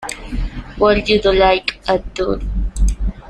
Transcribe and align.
Would 0.79 1.09
You 1.09 1.21
Like 1.31 1.79
a 1.87 1.99
Tour? 1.99 2.39